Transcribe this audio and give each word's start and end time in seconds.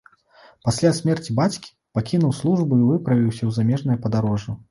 Пасля 0.67 0.91
смерці 0.99 1.35
бацькі 1.39 1.69
пакінуў 1.99 2.33
службу 2.39 2.73
і 2.81 2.87
выправіўся 2.89 3.39
ў 3.45 3.51
замежнае 3.59 3.97
падарожжа. 4.07 4.51